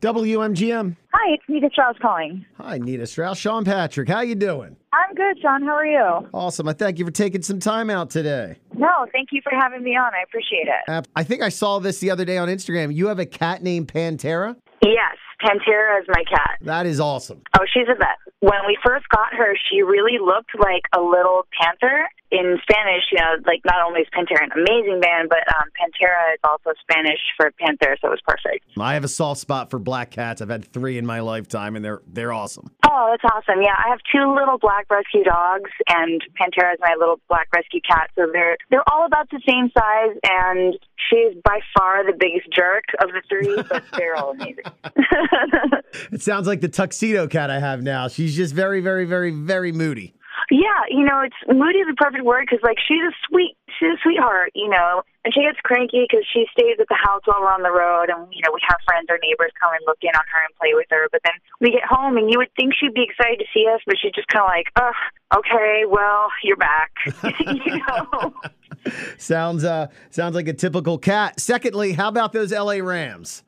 WMGM. 0.00 0.96
Hi, 1.12 1.34
it's 1.34 1.42
Nita 1.46 1.68
Strauss 1.72 1.96
calling. 2.00 2.44
Hi, 2.56 2.78
Nita 2.78 3.06
Strauss. 3.06 3.38
Sean 3.38 3.64
Patrick, 3.64 4.08
how 4.08 4.22
you 4.22 4.34
doing? 4.34 4.76
I'm 4.92 5.14
good, 5.14 5.38
Sean. 5.42 5.62
How 5.62 5.74
are 5.74 5.86
you? 5.86 6.28
Awesome. 6.32 6.68
I 6.68 6.72
thank 6.72 6.98
you 6.98 7.04
for 7.04 7.10
taking 7.10 7.42
some 7.42 7.60
time 7.60 7.90
out 7.90 8.08
today. 8.08 8.56
No, 8.74 9.06
thank 9.12 9.28
you 9.30 9.40
for 9.42 9.52
having 9.54 9.82
me 9.82 9.96
on. 9.96 10.12
I 10.14 10.22
appreciate 10.22 10.68
it. 10.68 10.88
Uh, 10.88 11.02
I 11.14 11.22
think 11.22 11.42
I 11.42 11.50
saw 11.50 11.78
this 11.80 11.98
the 11.98 12.10
other 12.10 12.24
day 12.24 12.38
on 12.38 12.48
Instagram. 12.48 12.94
You 12.94 13.08
have 13.08 13.18
a 13.18 13.26
cat 13.26 13.62
named 13.62 13.88
Pantera? 13.88 14.56
Yes, 14.82 15.16
Pantera 15.42 16.00
is 16.00 16.06
my 16.08 16.24
cat. 16.28 16.58
That 16.62 16.86
is 16.86 17.00
awesome. 17.00 17.42
Oh, 17.58 17.64
she's 17.72 17.88
a 17.88 17.96
vet. 17.96 18.18
When 18.40 18.60
we 18.66 18.78
first 18.84 19.08
got 19.08 19.34
her, 19.34 19.56
she 19.70 19.82
really 19.82 20.18
looked 20.18 20.52
like 20.58 20.82
a 20.94 21.00
little 21.00 21.46
panther. 21.60 22.08
In 22.30 22.60
Spanish, 22.62 23.02
you 23.10 23.18
know, 23.18 23.42
like 23.44 23.60
not 23.64 23.84
only 23.84 24.02
is 24.02 24.06
Pantera 24.14 24.44
an 24.44 24.52
amazing 24.54 25.00
band, 25.00 25.28
but 25.28 25.40
um, 25.56 25.66
Pantera 25.74 26.34
is 26.34 26.38
also 26.44 26.70
Spanish 26.80 27.18
for 27.36 27.50
panther, 27.58 27.96
so 28.00 28.06
it 28.06 28.10
was 28.10 28.20
perfect. 28.24 28.64
I 28.78 28.94
have 28.94 29.02
a 29.02 29.08
soft 29.08 29.40
spot 29.40 29.68
for 29.68 29.80
black 29.80 30.12
cats. 30.12 30.40
I've 30.40 30.48
had 30.48 30.64
three 30.64 30.96
in 30.96 31.04
my 31.04 31.18
lifetime, 31.20 31.74
and 31.74 31.84
they're 31.84 32.02
they're 32.06 32.32
awesome. 32.32 32.70
Oh, 32.88 33.08
that's 33.10 33.34
awesome. 33.34 33.62
Yeah, 33.62 33.74
I 33.76 33.88
have 33.90 33.98
two 34.14 34.32
little 34.32 34.58
black 34.58 34.86
rescue 34.90 35.24
dogs, 35.24 35.70
and 35.88 36.22
Pantera 36.40 36.72
is 36.74 36.78
my 36.80 36.94
little 36.96 37.18
black 37.28 37.48
rescue 37.52 37.80
cat. 37.80 38.10
So 38.14 38.28
they're 38.32 38.56
they're 38.70 38.88
all 38.88 39.06
about 39.06 39.28
the 39.30 39.40
same 39.44 39.68
size, 39.76 40.16
and 40.22 40.78
she's 41.10 41.34
by 41.42 41.58
far 41.76 42.06
the 42.06 42.16
biggest 42.16 42.46
jerk 42.52 42.84
of 43.02 43.08
the 43.10 43.22
three, 43.28 43.56
but 43.68 43.82
they're 43.98 44.14
all 44.14 44.30
amazing. 44.30 44.64
It 46.12 46.22
sounds 46.22 46.46
like 46.46 46.60
the 46.60 46.68
tuxedo 46.68 47.26
cat 47.26 47.50
I 47.50 47.58
have 47.58 47.82
now. 47.82 48.08
She's 48.08 48.36
just 48.36 48.54
very, 48.54 48.80
very, 48.80 49.04
very, 49.04 49.32
very 49.32 49.72
moody. 49.72 50.14
Yeah, 50.50 50.82
you 50.88 51.04
know, 51.04 51.20
it's 51.20 51.36
moody 51.46 51.78
is 51.78 51.86
the 51.86 51.94
perfect 51.94 52.24
word 52.24 52.46
because 52.48 52.62
like 52.62 52.78
she's 52.78 53.02
a 53.02 53.14
sweet, 53.28 53.56
she's 53.78 53.94
a 53.94 54.00
sweetheart, 54.02 54.50
you 54.54 54.68
know, 54.68 55.02
and 55.24 55.34
she 55.34 55.42
gets 55.42 55.58
cranky 55.62 56.06
because 56.08 56.26
she 56.32 56.46
stays 56.50 56.78
at 56.80 56.88
the 56.88 56.98
house 56.98 57.22
while 57.26 57.40
we're 57.42 57.52
on 57.52 57.62
the 57.62 57.70
road, 57.70 58.10
and 58.10 58.26
you 58.32 58.42
know 58.42 58.50
we 58.52 58.60
have 58.66 58.78
friends 58.86 59.06
or 59.10 59.18
neighbors 59.22 59.52
come 59.60 59.70
and 59.74 59.82
look 59.86 59.98
in 60.02 60.10
on 60.10 60.26
her 60.32 60.42
and 60.42 60.54
play 60.58 60.74
with 60.74 60.86
her. 60.90 61.06
But 61.12 61.20
then 61.24 61.34
we 61.60 61.70
get 61.70 61.84
home, 61.84 62.16
and 62.16 62.30
you 62.30 62.38
would 62.38 62.50
think 62.56 62.74
she'd 62.74 62.94
be 62.94 63.06
excited 63.06 63.38
to 63.38 63.46
see 63.54 63.66
us, 63.70 63.80
but 63.86 63.96
she's 64.00 64.12
just 64.12 64.28
kind 64.28 64.42
of 64.42 64.50
like, 64.50 64.68
oh, 64.80 65.38
okay, 65.38 65.84
well, 65.86 66.30
you're 66.42 66.56
back, 66.56 66.90
you 67.46 67.78
know. 67.78 68.34
Sounds 69.18 69.62
uh 69.62 69.88
sounds 70.08 70.34
like 70.34 70.48
a 70.48 70.54
typical 70.54 70.96
cat. 70.96 71.38
Secondly, 71.38 71.92
how 71.92 72.08
about 72.08 72.32
those 72.32 72.50
LA 72.50 72.80
Rams? 72.80 73.44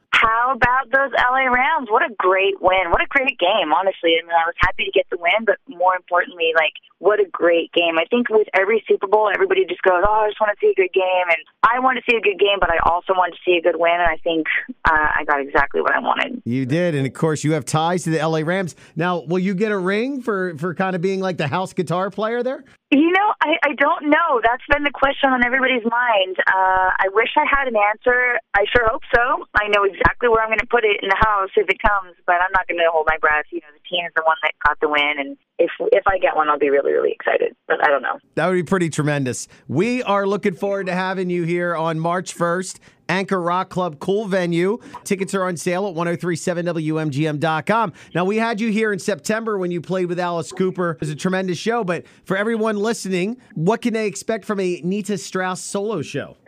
About 0.53 0.93
those 0.93 1.13
LA 1.17 1.49
Rams? 1.49 1.89
What 1.91 2.03
a 2.03 2.13
great 2.19 2.61
win. 2.61 2.91
What 2.91 3.01
a 3.01 3.09
great 3.09 3.39
game, 3.39 3.73
honestly. 3.73 4.21
I 4.21 4.23
mean, 4.23 4.37
I 4.37 4.45
was 4.45 4.55
happy 4.61 4.85
to 4.85 4.93
get 4.93 5.07
the 5.11 5.17
win, 5.17 5.45
but 5.47 5.57
more 5.67 5.97
importantly, 5.97 6.53
like, 6.55 6.73
what 6.99 7.19
a 7.19 7.27
great 7.33 7.73
game. 7.73 7.99
I 7.99 8.05
think 8.11 8.29
with 8.31 8.47
every 8.55 8.85
Super 8.87 9.09
Bowl, 9.09 9.29
everybody 9.33 9.65
just 9.65 9.83
goes, 9.83 10.05
oh, 10.07 10.23
I 10.25 10.29
just 10.29 10.41
want 10.41 10.57
to 10.57 10.61
see 10.61 10.71
a 10.71 10.75
good 10.75 10.93
game. 10.93 11.27
And 11.27 11.39
I 11.65 11.81
want 11.81 11.99
to 11.99 12.05
see 12.09 12.17
a 12.17 12.21
good 12.21 12.39
game, 12.39 12.59
but 12.61 12.71
I 12.71 12.79
also 12.85 13.13
want 13.13 13.35
to 13.35 13.41
see 13.45 13.57
a 13.57 13.63
good 13.63 13.75
win. 13.77 13.95
And 13.95 14.03
I 14.03 14.19
think 14.23 14.47
uh, 14.85 15.09
I 15.19 15.25
got 15.25 15.41
exactly 15.41 15.81
what 15.81 15.93
I 15.93 15.99
wanted. 15.99 16.43
You 16.45 16.65
did, 16.65 16.95
and 16.95 17.07
of 17.07 17.13
course 17.13 17.43
you 17.43 17.53
have 17.53 17.65
ties 17.65 18.05
to 18.05 18.11
the 18.11 18.25
LA 18.25 18.41
Rams. 18.45 18.77
Now, 18.95 19.21
will 19.21 19.41
you 19.41 19.55
get 19.55 19.73
a 19.73 19.79
ring 19.79 20.23
for 20.23 20.57
for 20.59 20.75
kind 20.75 20.95
of 20.95 21.03
being 21.03 21.21
like 21.21 21.39
the 21.39 21.49
house 21.49 21.73
guitar 21.73 22.11
player 22.11 22.43
there? 22.43 22.65
You 22.93 23.09
know, 23.09 23.33
I, 23.41 23.57
I 23.65 23.73
don't 23.73 24.13
know. 24.13 24.45
That's 24.45 24.61
been 24.69 24.85
the 24.85 24.93
question 24.93 25.33
on 25.33 25.41
everybody's 25.41 25.81
mind. 25.89 26.37
Uh, 26.45 26.93
I 26.93 27.09
wish 27.17 27.33
I 27.41 27.49
had 27.49 27.65
an 27.65 27.73
answer. 27.73 28.37
I 28.53 28.69
sure 28.69 28.85
hope 28.85 29.01
so. 29.09 29.49
I 29.57 29.73
know 29.73 29.89
exactly 29.89 30.29
where 30.29 30.45
I'm 30.45 30.53
going 30.53 30.61
to 30.61 30.69
put 30.69 30.85
it 30.85 31.01
in 31.01 31.09
the 31.09 31.17
house 31.17 31.49
if 31.57 31.73
it 31.73 31.81
comes, 31.81 32.13
but 32.29 32.37
I'm 32.45 32.53
not 32.53 32.69
going 32.69 32.77
to 32.77 32.93
hold 32.93 33.09
my 33.09 33.17
breath. 33.17 33.49
You 33.49 33.65
know, 33.65 33.73
the 33.73 33.81
team 33.89 34.05
is 34.05 34.13
the 34.13 34.21
one 34.29 34.37
that 34.45 34.53
got 34.61 34.77
the 34.85 34.93
win, 34.93 35.17
and 35.17 35.41
if 35.63 35.71
if 35.93 36.05
I 36.07 36.19
get 36.19 36.37
one, 36.37 36.49
I'll 36.49 36.59
be 36.59 36.71
really 36.71 36.93
really 36.93 37.13
excited. 37.13 37.55
But 37.69 37.85
I 37.85 37.89
don't 37.89 38.03
know. 38.03 38.19
That 38.35 38.47
would 38.49 38.55
be 38.55 38.63
pretty 38.63 38.91
tremendous. 38.91 39.49
We 39.69 40.03
are 40.03 40.27
looking 40.27 40.55
forward 40.55 40.87
to 40.87 40.95
having 40.95 41.31
you 41.31 41.45
here 41.45 41.75
on 41.77 41.99
March 41.99 42.37
1st. 42.37 42.79
Anchor 43.09 43.41
Rock 43.43 43.69
Club, 43.69 43.99
cool 43.99 44.27
venue. 44.27 44.79
Tickets 45.05 45.35
are 45.35 45.45
on 45.45 45.57
sale 45.59 45.87
at 45.87 45.95
1037WMGM.com. 45.95 47.93
Now, 48.15 48.25
we 48.25 48.39
had 48.39 48.59
you 48.59 48.71
here 48.71 48.91
in 48.91 48.99
September 48.99 49.59
when 49.59 49.71
you 49.71 49.83
played 49.83 50.07
with 50.07 50.19
Alice 50.19 50.51
Cooper. 50.51 50.93
It 50.93 51.01
was 51.01 51.11
a 51.11 51.17
tremendous 51.17 51.59
show, 51.59 51.85
but 51.85 52.05
for 52.25 52.39
everyone 52.39 52.77
listening, 52.77 53.37
what 53.55 53.83
can 53.83 53.93
they 53.93 54.07
expect 54.07 54.47
from 54.47 54.61
a 54.61 54.81
Nita 54.83 55.19
Strauss 55.19 55.61
solo 55.61 56.01
show? 56.01 56.39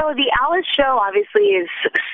So 0.00 0.16
the 0.16 0.32
Alice 0.40 0.64
show 0.72 0.96
obviously 0.96 1.60
is 1.60 1.68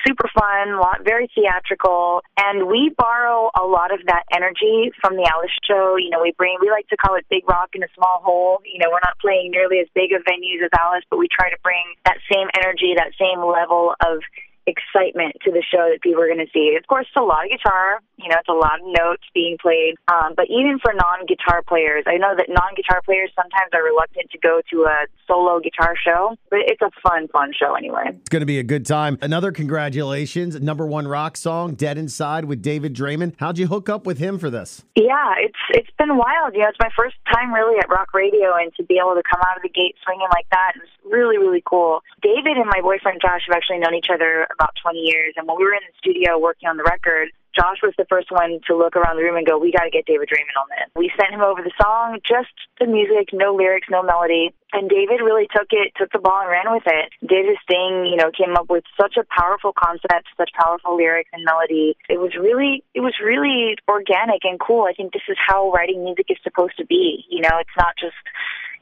super 0.05 0.27
fun, 0.35 0.75
very 1.07 1.31
theatrical, 1.31 2.19
and 2.35 2.67
we 2.67 2.91
borrow 2.97 3.49
a 3.55 3.63
lot 3.63 3.95
of 3.95 4.03
that 4.07 4.27
energy 4.35 4.91
from 4.99 5.15
the 5.15 5.23
Alice 5.23 5.55
show. 5.63 5.95
You 5.95 6.09
know, 6.09 6.19
we 6.19 6.35
bring 6.35 6.57
we 6.59 6.69
like 6.69 6.87
to 6.89 6.97
call 6.97 7.15
it 7.15 7.23
big 7.29 7.47
rock 7.47 7.69
in 7.79 7.83
a 7.83 7.91
small 7.95 8.19
hole. 8.27 8.59
You 8.67 8.79
know, 8.83 8.91
we're 8.91 9.03
not 9.07 9.15
playing 9.23 9.51
nearly 9.51 9.79
as 9.79 9.87
big 9.95 10.11
of 10.11 10.19
venues 10.27 10.59
as 10.59 10.69
Alice, 10.75 11.07
but 11.09 11.15
we 11.15 11.31
try 11.31 11.49
to 11.49 11.55
bring 11.63 11.95
that 12.03 12.19
same 12.27 12.51
energy, 12.59 12.91
that 12.99 13.15
same 13.15 13.39
level 13.39 13.95
of 14.03 14.19
excitement 14.67 15.35
to 15.43 15.51
the 15.51 15.63
show 15.63 15.89
that 15.91 16.01
people 16.01 16.21
are 16.21 16.27
going 16.27 16.45
to 16.45 16.51
see. 16.53 16.75
Of 16.77 16.85
course, 16.87 17.07
it's 17.07 17.17
a 17.17 17.23
lot 17.23 17.45
of 17.45 17.51
guitar. 17.51 18.01
You 18.17 18.29
know, 18.29 18.35
it's 18.39 18.49
a 18.49 18.53
lot 18.53 18.81
of 18.81 18.85
notes 18.85 19.23
being 19.33 19.57
played. 19.61 19.95
Um, 20.07 20.33
but 20.35 20.47
even 20.49 20.79
for 20.79 20.93
non-guitar 20.93 21.63
players, 21.63 22.03
I 22.07 22.17
know 22.17 22.35
that 22.35 22.49
non-guitar 22.49 23.01
players 23.05 23.31
sometimes 23.35 23.71
are 23.73 23.83
reluctant 23.83 24.31
to 24.31 24.37
go 24.37 24.61
to 24.71 24.83
a 24.85 25.05
solo 25.27 25.59
guitar 25.59 25.95
show, 25.95 26.35
but 26.49 26.59
it's 26.67 26.81
a 26.81 26.91
fun, 27.01 27.27
fun 27.29 27.51
show 27.57 27.75
anyway. 27.75 28.09
It's 28.09 28.29
going 28.29 28.41
to 28.41 28.47
be 28.47 28.59
a 28.59 28.63
good 28.63 28.85
time. 28.85 29.17
Another 29.21 29.51
congratulations, 29.51 30.59
number 30.59 30.85
one 30.85 31.07
rock 31.07 31.37
song, 31.37 31.75
"Dead 31.75 31.97
Inside" 31.97 32.45
with 32.45 32.61
David 32.61 32.93
Draiman. 32.93 33.33
How'd 33.37 33.57
you 33.57 33.67
hook 33.67 33.87
up 33.89 34.05
with 34.05 34.17
him 34.17 34.39
for 34.39 34.49
this? 34.49 34.83
Yeah, 34.95 35.35
it's 35.37 35.59
it's 35.69 35.91
been 35.97 36.17
wild. 36.17 36.53
You 36.53 36.61
know, 36.61 36.69
it's 36.69 36.79
my 36.79 36.89
first 36.97 37.15
time 37.31 37.53
really 37.53 37.79
at 37.79 37.89
rock 37.89 38.13
radio, 38.13 38.55
and 38.55 38.73
to 38.75 38.83
be 38.83 38.99
able 38.99 39.15
to 39.15 39.23
come 39.23 39.41
out 39.47 39.57
of 39.57 39.63
the 39.63 39.69
gate 39.69 39.95
swinging 40.03 40.27
like 40.33 40.47
that 40.51 40.73
is 40.75 40.89
really, 41.05 41.37
really 41.37 41.63
cool. 41.65 42.01
David 42.21 42.57
and 42.57 42.67
my 42.67 42.81
boyfriend 42.81 43.21
Josh 43.21 43.41
have 43.47 43.55
actually 43.55 43.79
known 43.79 43.95
each 43.95 44.09
other 44.13 44.47
about 44.57 44.73
20 44.81 44.97
years, 44.97 45.33
and 45.37 45.47
when 45.47 45.57
we 45.57 45.65
were 45.65 45.77
in 45.77 45.85
the 45.85 45.95
studio 46.01 46.41
working 46.41 46.67
on 46.67 46.77
the 46.77 46.83
record, 46.83 47.29
Josh 47.57 47.81
was 47.81 47.93
the 47.97 48.05
first 48.05 48.29
one 48.29 48.59
to 48.67 48.77
look 48.77 48.95
around 48.95 49.17
the 49.17 49.23
room 49.23 49.35
and 49.35 49.45
go, 49.45 49.57
"We 49.57 49.71
got 49.71 49.85
to 49.85 49.89
get 49.89 50.05
David 50.05 50.29
Draiman 50.29 50.53
on 50.61 50.69
this." 50.69 50.89
We 50.95 51.09
sent 51.17 51.33
him 51.33 51.41
over 51.41 51.63
the 51.63 51.73
song, 51.81 52.19
just 52.21 52.53
the 52.79 52.85
music, 52.85 53.33
no 53.33 53.53
lyrics, 53.53 53.87
no 53.89 54.03
melody, 54.03 54.53
and 54.73 54.89
David 54.89 55.21
really 55.25 55.47
took 55.49 55.67
it, 55.71 55.93
took 55.97 56.11
the 56.11 56.19
ball 56.19 56.41
and 56.41 56.49
ran 56.49 56.69
with 56.71 56.85
it. 56.85 57.09
Did 57.25 57.49
his 57.49 57.57
thing, 57.67 58.05
you 58.05 58.15
know, 58.15 58.29
came 58.29 58.55
up 58.55 58.69
with 58.69 58.83
such 58.99 59.17
a 59.17 59.25
powerful 59.33 59.73
concept, 59.73 60.29
such 60.37 60.51
powerful 60.53 60.95
lyrics 60.95 61.29
and 61.33 61.43
melody. 61.45 61.97
It 62.09 62.19
was 62.19 62.35
really, 62.35 62.83
it 62.93 63.01
was 63.01 63.15
really 63.23 63.77
organic 63.87 64.45
and 64.45 64.59
cool. 64.59 64.85
I 64.85 64.93
think 64.93 65.13
this 65.13 65.25
is 65.27 65.37
how 65.39 65.71
writing 65.71 66.03
music 66.03 66.27
is 66.29 66.37
supposed 66.43 66.77
to 66.77 66.85
be. 66.85 67.25
You 67.29 67.41
know, 67.41 67.57
it's 67.57 67.77
not 67.77 67.95
just 67.97 68.21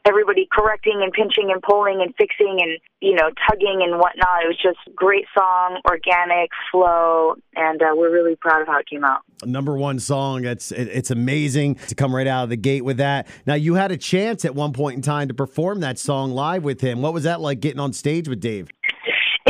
everybody 0.06 0.48
correcting 0.52 1.00
and 1.02 1.12
pinching 1.12 1.50
and 1.50 1.60
pulling 1.62 2.00
and 2.00 2.14
fixing 2.16 2.58
and 2.60 2.78
you 3.00 3.14
know 3.14 3.30
tugging 3.48 3.80
and 3.82 3.98
whatnot. 3.98 4.44
It 4.44 4.48
was 4.48 4.58
just 4.62 4.78
great 4.94 5.26
song, 5.36 5.80
organic 5.88 6.50
flow, 6.70 7.34
and 7.54 7.82
uh, 7.82 7.88
we're 7.94 8.12
really 8.12 8.36
proud 8.36 8.62
of 8.62 8.68
how 8.68 8.78
it 8.78 8.88
came 8.88 9.04
out. 9.04 9.20
Number 9.44 9.76
one 9.76 9.98
song. 9.98 10.44
It's 10.44 10.72
it, 10.72 10.88
it's 10.88 11.10
amazing 11.10 11.76
to 11.88 11.94
come 11.94 12.14
right 12.14 12.26
out 12.26 12.44
of 12.44 12.50
the 12.50 12.56
gate 12.56 12.84
with 12.84 12.98
that. 12.98 13.26
Now 13.46 13.54
you 13.54 13.74
had 13.74 13.90
a 13.90 13.96
chance 13.96 14.44
at 14.44 14.54
one 14.54 14.72
point 14.72 14.96
in 14.96 15.02
time 15.02 15.28
to 15.28 15.34
perform 15.34 15.80
that 15.80 15.98
song 15.98 16.30
live 16.30 16.62
with 16.62 16.80
him. 16.80 17.02
What 17.02 17.12
was 17.12 17.24
that 17.24 17.40
like 17.40 17.60
getting 17.60 17.80
on 17.80 17.92
stage 17.92 18.28
with 18.28 18.40
Dave? 18.40 18.68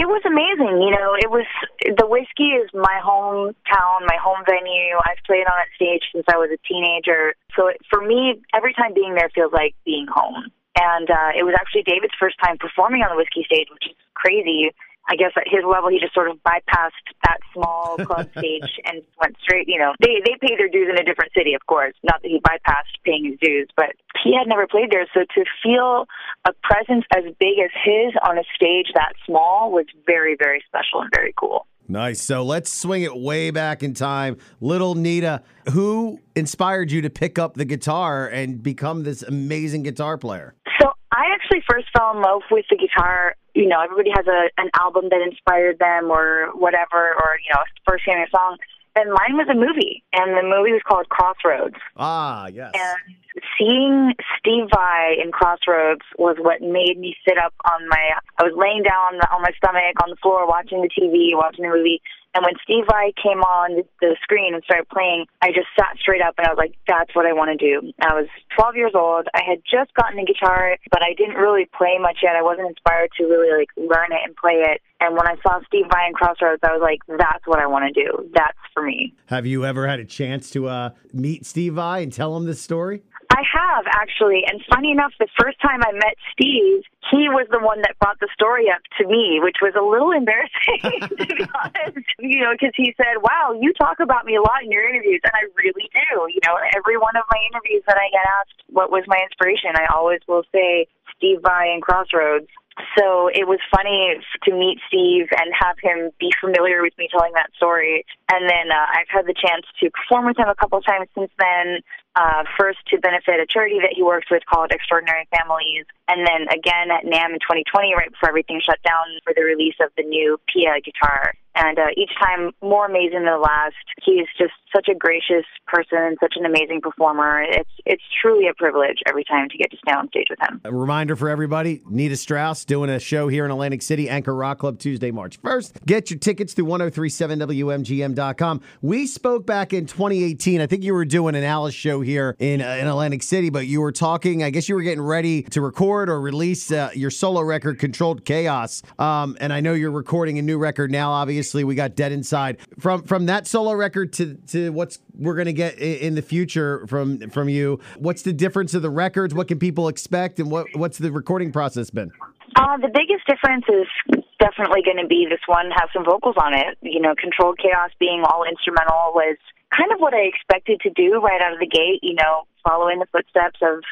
It 0.06 0.14
was 0.14 0.22
amazing. 0.22 0.86
You 0.86 0.94
know, 0.94 1.18
it 1.18 1.26
was 1.34 1.50
the 1.82 2.06
whiskey 2.06 2.54
is 2.54 2.70
my 2.70 3.02
hometown, 3.02 4.06
my 4.06 4.14
home 4.22 4.46
venue. 4.46 4.94
I've 5.02 5.18
played 5.26 5.50
on 5.50 5.58
that 5.58 5.66
stage 5.74 6.06
since 6.14 6.22
I 6.30 6.38
was 6.38 6.46
a 6.54 6.62
teenager. 6.62 7.34
So 7.58 7.66
it, 7.66 7.82
for 7.90 7.98
me, 8.06 8.38
every 8.54 8.70
time 8.70 8.94
being 8.94 9.18
there 9.18 9.26
feels 9.34 9.50
like 9.50 9.74
being 9.82 10.06
home. 10.06 10.46
And 10.78 11.10
uh, 11.10 11.34
it 11.34 11.42
was 11.42 11.58
actually 11.58 11.82
David's 11.82 12.14
first 12.22 12.38
time 12.38 12.54
performing 12.54 13.02
on 13.02 13.10
the 13.10 13.18
whiskey 13.18 13.42
stage, 13.50 13.66
which 13.66 13.90
is 13.90 13.98
crazy. 14.14 14.70
I 15.08 15.16
guess 15.16 15.32
at 15.36 15.44
his 15.46 15.62
level, 15.64 15.88
he 15.90 15.98
just 16.00 16.14
sort 16.14 16.28
of 16.28 16.38
bypassed 16.42 17.06
that 17.24 17.38
small 17.52 17.96
club 18.06 18.28
stage 18.36 18.80
and 18.84 19.02
went 19.20 19.36
straight. 19.42 19.68
You 19.68 19.78
know, 19.78 19.92
they 20.00 20.20
they 20.24 20.34
pay 20.40 20.56
their 20.56 20.68
dues 20.68 20.88
in 20.90 20.98
a 20.98 21.04
different 21.04 21.32
city, 21.36 21.54
of 21.54 21.64
course. 21.66 21.94
Not 22.02 22.22
that 22.22 22.28
he 22.28 22.40
bypassed 22.40 22.98
paying 23.04 23.24
his 23.24 23.38
dues, 23.40 23.68
but 23.76 23.94
he 24.22 24.34
had 24.36 24.48
never 24.48 24.66
played 24.66 24.90
there. 24.90 25.06
So 25.14 25.20
to 25.20 25.44
feel 25.62 26.06
a 26.46 26.52
presence 26.62 27.04
as 27.14 27.24
big 27.38 27.58
as 27.62 27.70
his 27.84 28.14
on 28.26 28.38
a 28.38 28.44
stage 28.54 28.88
that 28.94 29.12
small 29.24 29.70
was 29.70 29.86
very 30.06 30.36
very 30.38 30.62
special 30.66 31.00
and 31.00 31.10
very 31.14 31.34
cool. 31.38 31.66
Nice. 31.88 32.20
So 32.20 32.42
let's 32.42 32.72
swing 32.72 33.02
it 33.02 33.16
way 33.16 33.50
back 33.50 33.82
in 33.82 33.94
time. 33.94 34.38
Little 34.60 34.94
Nita, 34.94 35.42
who 35.72 36.20
inspired 36.34 36.90
you 36.90 37.02
to 37.02 37.10
pick 37.10 37.38
up 37.38 37.54
the 37.54 37.64
guitar 37.64 38.26
and 38.26 38.62
become 38.62 39.04
this 39.04 39.22
amazing 39.22 39.84
guitar 39.84 40.18
player? 40.18 40.54
So 40.80 40.90
I 41.12 41.24
actually 41.32 41.62
first 41.70 41.86
fell 41.96 42.12
in 42.16 42.22
love 42.22 42.42
with 42.50 42.64
the 42.70 42.76
guitar. 42.76 43.36
You 43.56 43.66
know, 43.66 43.80
everybody 43.80 44.10
has 44.14 44.26
a 44.26 44.50
an 44.60 44.68
album 44.78 45.08
that 45.10 45.22
inspired 45.22 45.78
them 45.78 46.10
or 46.10 46.50
whatever, 46.54 47.14
or 47.14 47.38
you 47.42 47.52
know, 47.54 47.62
first 47.88 48.04
hearing 48.04 48.22
a 48.26 48.30
song. 48.30 48.58
And 48.96 49.10
mine 49.10 49.36
was 49.36 49.48
a 49.50 49.54
movie, 49.54 50.02
and 50.12 50.36
the 50.36 50.42
movie 50.42 50.72
was 50.72 50.82
called 50.86 51.08
Crossroads. 51.08 51.76
Ah, 51.96 52.48
yes. 52.48 52.72
And 52.74 53.16
seeing 53.58 54.14
Steve 54.38 54.68
Vai 54.72 55.16
in 55.22 55.32
Crossroads 55.32 56.04
was 56.18 56.36
what 56.38 56.60
made 56.60 56.98
me 56.98 57.16
sit 57.26 57.38
up 57.38 57.54
on 57.64 57.88
my. 57.88 58.16
I 58.38 58.42
was 58.44 58.54
laying 58.56 58.82
down 58.82 59.20
on 59.32 59.42
my 59.42 59.52
stomach 59.56 59.96
on 60.02 60.10
the 60.10 60.16
floor 60.16 60.46
watching 60.46 60.82
the 60.82 60.88
TV, 60.88 61.36
watching 61.36 61.64
the 61.64 61.74
movie, 61.74 62.00
And 62.34 62.44
when 62.44 62.54
Steve 62.62 62.84
Vai 62.84 63.12
came 63.16 63.40
on 63.40 63.82
the 64.00 64.16
screen 64.22 64.52
and 64.54 64.62
started 64.64 64.88
playing, 64.88 65.24
I 65.40 65.48
just 65.56 65.68
sat 65.72 65.96
straight 65.98 66.20
up 66.20 66.34
and 66.36 66.46
I 66.46 66.50
was 66.50 66.58
like, 66.58 66.76
that's 66.86 67.14
what 67.14 67.24
I 67.24 67.32
want 67.32 67.48
to 67.48 67.60
do. 67.60 67.92
I 68.00 68.12
was 68.12 68.28
12 68.56 68.76
years 68.76 68.92
old. 68.94 69.26
I 69.32 69.40
had 69.40 69.64
just 69.64 69.92
gotten 69.94 70.18
a 70.18 70.24
guitar, 70.24 70.76
but 70.90 71.02
I 71.02 71.14
didn't 71.16 71.36
really 71.36 71.64
play 71.76 71.96
much 71.98 72.18
yet. 72.22 72.36
I 72.36 72.42
wasn't 72.42 72.68
inspired 72.68 73.10
to 73.16 73.24
really 73.24 73.56
like 73.56 73.72
learn 73.76 74.12
it 74.12 74.20
and 74.24 74.36
play 74.36 74.64
it. 74.68 74.82
And 75.00 75.16
when 75.16 75.26
I 75.26 75.36
saw 75.40 75.60
Steve 75.66 75.86
Vai 75.90 76.08
in 76.08 76.12
Crossroads, 76.12 76.60
I 76.62 76.72
was 76.72 76.80
like, 76.80 77.00
that's 77.08 77.46
what 77.46 77.58
I 77.58 77.66
want 77.66 77.88
to 77.88 77.92
do. 77.92 78.28
That's 78.34 78.58
for 78.72 78.82
me. 78.82 79.14
Have 79.26 79.46
you 79.46 79.64
ever 79.64 79.86
had 79.86 80.00
a 80.00 80.04
chance 80.04 80.50
to 80.50 80.68
uh, 80.68 80.90
meet 81.12 81.44
Steve 81.46 81.74
Vai 81.74 82.02
and 82.02 82.12
tell 82.12 82.36
him 82.36 82.44
this 82.44 82.60
story? 82.60 83.02
I 83.36 83.44
have 83.44 83.84
actually, 83.92 84.48
and 84.48 84.64
funny 84.72 84.92
enough, 84.96 85.12
the 85.20 85.28
first 85.36 85.60
time 85.60 85.84
I 85.84 85.92
met 85.92 86.16
Steve, 86.32 86.88
he 87.12 87.28
was 87.28 87.44
the 87.52 87.60
one 87.60 87.84
that 87.84 87.92
brought 88.00 88.16
the 88.16 88.32
story 88.32 88.72
up 88.72 88.80
to 88.96 89.04
me, 89.04 89.44
which 89.44 89.60
was 89.60 89.76
a 89.76 89.84
little 89.84 90.08
embarrassing 90.20 90.80
to 91.20 91.26
be 91.36 91.44
honest. 91.52 92.08
You 92.16 92.40
know, 92.40 92.56
because 92.56 92.72
he 92.72 92.96
said, 92.96 93.20
"Wow, 93.20 93.52
you 93.60 93.76
talk 93.76 94.00
about 94.00 94.24
me 94.24 94.40
a 94.40 94.40
lot 94.40 94.64
in 94.64 94.72
your 94.72 94.88
interviews," 94.88 95.20
and 95.20 95.36
I 95.36 95.52
really 95.60 95.84
do. 95.92 96.32
You 96.32 96.40
know, 96.48 96.56
every 96.72 96.96
one 96.96 97.12
of 97.12 97.28
my 97.28 97.40
interviews 97.52 97.84
that 97.84 98.00
I 98.00 98.08
get 98.08 98.24
asked, 98.40 98.56
"What 98.72 98.88
was 98.88 99.04
my 99.06 99.20
inspiration?" 99.20 99.76
I 99.76 99.84
always 99.92 100.24
will 100.24 100.48
say 100.48 100.88
Steve 101.12 101.44
Vai 101.44 101.68
and 101.76 101.84
Crossroads. 101.84 102.48
So 102.96 103.28
it 103.32 103.48
was 103.48 103.58
funny 103.72 104.20
to 104.44 104.50
meet 104.52 104.80
Steve 104.88 105.28
and 105.32 105.48
have 105.56 105.76
him 105.80 106.12
be 106.20 106.28
familiar 106.40 106.82
with 106.82 106.92
me 106.98 107.08
telling 107.08 107.32
that 107.32 107.48
story. 107.56 108.04
And 108.28 108.44
then 108.44 108.68
uh, 108.68 109.00
I've 109.00 109.08
had 109.08 109.24
the 109.24 109.32
chance 109.32 109.64
to 109.80 109.88
perform 109.88 110.26
with 110.26 110.36
him 110.36 110.48
a 110.48 110.54
couple 110.54 110.80
times 110.82 111.08
since 111.16 111.32
then 111.40 111.80
uh, 112.16 112.44
first 112.58 112.78
to 112.88 112.98
benefit 112.98 113.38
a 113.38 113.46
charity 113.46 113.78
that 113.80 113.92
he 113.94 114.02
works 114.02 114.26
with 114.30 114.42
called 114.46 114.72
Extraordinary 114.72 115.28
Families, 115.36 115.84
and 116.08 116.26
then 116.26 116.48
again 116.48 116.90
at 116.90 117.04
NAMM 117.04 117.36
in 117.36 117.40
2020, 117.44 117.94
right 117.94 118.10
before 118.10 118.30
everything 118.30 118.60
shut 118.64 118.80
down, 118.82 119.04
for 119.22 119.34
the 119.36 119.42
release 119.42 119.76
of 119.80 119.90
the 119.96 120.02
new 120.02 120.40
Pia 120.48 120.80
guitar. 120.80 121.34
And 121.56 121.78
uh, 121.78 121.86
each 121.96 122.10
time 122.20 122.52
more 122.62 122.86
amazing 122.86 123.24
than 123.24 123.32
the 123.32 123.38
last. 123.38 123.74
He's 124.04 124.26
just 124.38 124.52
such 124.74 124.88
a 124.88 124.94
gracious 124.94 125.46
person, 125.66 126.16
such 126.20 126.34
an 126.36 126.44
amazing 126.44 126.80
performer. 126.82 127.42
It's 127.42 127.70
it's 127.86 128.02
truly 128.20 128.46
a 128.48 128.54
privilege 128.54 128.98
every 129.08 129.24
time 129.24 129.48
to 129.48 129.56
get 129.56 129.70
to 129.70 129.76
stand 129.78 129.98
on 129.98 130.08
stage 130.08 130.26
with 130.28 130.38
him. 130.40 130.60
A 130.64 130.72
reminder 130.72 131.16
for 131.16 131.30
everybody: 131.30 131.82
Nita 131.88 132.16
Strauss 132.16 132.64
doing 132.64 132.90
a 132.90 133.00
show 133.00 133.28
here 133.28 133.44
in 133.46 133.50
Atlantic 133.50 133.80
City, 133.80 134.08
Anchor 134.10 134.34
Rock 134.34 134.58
Club 134.58 134.78
Tuesday, 134.78 135.10
March 135.10 135.40
1st. 135.40 135.86
Get 135.86 136.10
your 136.10 136.18
tickets 136.18 136.52
through 136.52 136.66
1037wmgm.com. 136.66 138.60
We 138.82 139.06
spoke 139.06 139.46
back 139.46 139.72
in 139.72 139.86
2018. 139.86 140.60
I 140.60 140.66
think 140.66 140.84
you 140.84 140.92
were 140.92 141.04
doing 141.04 141.34
an 141.34 141.44
Alice 141.44 141.74
show 141.74 142.00
here 142.02 142.36
in, 142.38 142.60
uh, 142.60 142.76
in 142.80 142.86
Atlantic 142.86 143.22
City, 143.22 143.50
but 143.50 143.66
you 143.66 143.80
were 143.80 143.92
talking, 143.92 144.42
I 144.42 144.50
guess 144.50 144.68
you 144.68 144.74
were 144.74 144.82
getting 144.82 145.02
ready 145.02 145.42
to 145.44 145.60
record 145.60 146.10
or 146.10 146.20
release 146.20 146.70
uh, 146.70 146.90
your 146.94 147.10
solo 147.10 147.40
record, 147.40 147.78
Controlled 147.78 148.24
Chaos. 148.24 148.82
Um, 148.98 149.36
and 149.40 149.52
I 149.52 149.60
know 149.60 149.72
you're 149.72 149.90
recording 149.90 150.38
a 150.38 150.42
new 150.42 150.58
record 150.58 150.90
now. 150.90 151.12
Obviously, 151.12 151.45
we 151.54 151.74
got 151.74 151.94
Dead 151.94 152.12
Inside. 152.12 152.58
From 152.78 153.02
from 153.02 153.26
that 153.26 153.46
solo 153.46 153.72
record 153.72 154.12
to, 154.14 154.34
to 154.48 154.70
what's 154.72 154.98
we're 155.14 155.34
going 155.34 155.46
to 155.46 155.52
get 155.52 155.78
in 155.78 156.14
the 156.14 156.22
future 156.22 156.86
from 156.86 157.30
from 157.30 157.48
you, 157.48 157.80
what's 157.98 158.22
the 158.22 158.32
difference 158.32 158.74
of 158.74 158.82
the 158.82 158.90
records? 158.90 159.34
What 159.34 159.48
can 159.48 159.58
people 159.58 159.88
expect? 159.88 160.38
And 160.38 160.50
what 160.50 160.66
what's 160.74 160.98
the 160.98 161.12
recording 161.12 161.52
process 161.52 161.90
been? 161.90 162.10
Uh, 162.56 162.78
the 162.78 162.88
biggest 162.88 163.26
difference 163.26 163.64
is 163.68 164.22
definitely 164.38 164.80
going 164.82 164.96
to 164.96 165.06
be 165.06 165.26
this 165.28 165.44
one 165.46 165.70
has 165.74 165.90
some 165.92 166.04
vocals 166.04 166.36
on 166.38 166.54
it. 166.54 166.78
You 166.80 167.00
know, 167.00 167.14
Controlled 167.14 167.58
Chaos 167.58 167.90
being 167.98 168.22
all 168.24 168.44
instrumental 168.44 169.12
was 169.12 169.36
kind 169.76 169.92
of 169.92 169.98
what 169.98 170.14
I 170.14 170.24
expected 170.24 170.80
to 170.80 170.90
do 170.90 171.20
right 171.20 171.40
out 171.42 171.52
of 171.52 171.60
the 171.60 171.66
gate, 171.66 172.00
you 172.02 172.14
know, 172.14 172.46
following 172.64 172.98
the 172.98 173.06
footsteps 173.12 173.60
of 173.60 173.82